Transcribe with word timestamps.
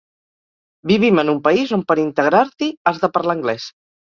Vivim 0.91 1.21
en 1.25 1.29
un 1.35 1.43
país 1.49 1.75
on 1.79 1.83
per 1.91 1.99
integrar-t’hi 2.07 2.71
has 2.93 3.03
de 3.05 3.15
parlar 3.19 3.37
anglès. 3.39 3.71